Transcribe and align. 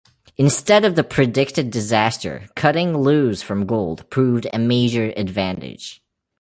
Instead 0.35 0.83
of 0.83 0.95
the 0.95 1.03
predicted 1.03 1.69
disaster, 1.69 2.49
cutting 2.55 2.97
loose 3.03 3.43
from 3.43 3.67
gold 3.67 4.09
proved 4.09 4.47
a 4.51 4.57
major 4.57 5.13
advantage. 5.15 6.01